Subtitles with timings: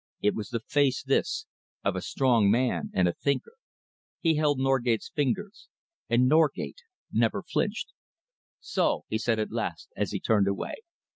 [0.19, 1.45] It was the face, this,
[1.83, 3.53] of a strong man and a thinker.
[4.19, 5.67] He held Norgate's fingers,
[6.09, 6.81] and Norgate
[7.11, 7.93] never flinched.
[8.59, 10.73] "So!" he said at last, as he turned away.